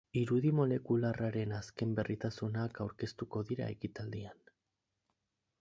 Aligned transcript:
Irudi 0.19 0.51
molekularraren 0.59 1.53
azken 1.57 1.93
berritasunak 2.01 2.83
aurkeztuko 2.87 3.45
dira 3.51 3.71
ekitaldian. 3.77 4.45